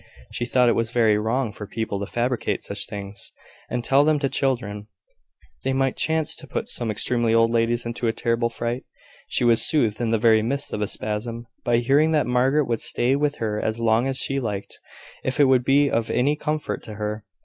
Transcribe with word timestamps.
She 0.31 0.47
thought 0.47 0.67
it 0.67 0.71
was 0.73 0.89
very 0.89 1.15
wrong 1.19 1.51
for 1.51 1.67
people 1.67 1.99
to 1.99 2.07
fabricate 2.11 2.63
such 2.63 2.87
things, 2.87 3.33
and 3.69 3.83
tell 3.83 4.03
them 4.03 4.17
to 4.17 4.29
children: 4.29 4.87
they 5.63 5.73
might 5.73 5.95
chance 5.95 6.35
to 6.37 6.47
put 6.47 6.67
some 6.69 6.89
extremely 6.89 7.35
old 7.35 7.51
ladies 7.51 7.85
into 7.85 8.07
a 8.07 8.11
terrible 8.11 8.49
fright. 8.49 8.83
She 9.27 9.43
was 9.43 9.61
soothed 9.61 10.01
in 10.01 10.09
the 10.09 10.17
very 10.17 10.41
midst 10.41 10.73
of 10.73 10.81
a 10.81 10.87
spasm, 10.87 11.45
by 11.63 11.77
hearing 11.77 12.13
that 12.13 12.25
Margaret 12.25 12.65
would 12.65 12.81
stay 12.81 13.15
with 13.15 13.35
her 13.35 13.59
as 13.61 13.79
long 13.79 14.07
as 14.07 14.17
she 14.17 14.39
liked, 14.39 14.79
if 15.23 15.39
it 15.39 15.45
would 15.45 15.63
be 15.63 15.87
of 15.91 16.09
any 16.09 16.35
comfort 16.35 16.81
to 16.85 16.95
her. 16.95 17.23